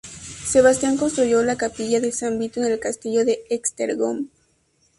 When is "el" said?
2.71-2.79